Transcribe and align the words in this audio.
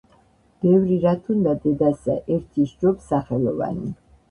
ბევრი 0.63 0.97
რათ 1.03 1.29
უნდა 1.35 1.53
დედასა, 1.67 2.17
ერთი 2.39 2.67
სჯობს 2.73 3.13
სახელოვანი 3.13 3.97